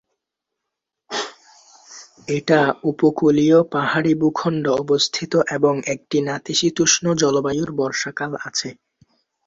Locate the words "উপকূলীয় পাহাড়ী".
2.83-4.13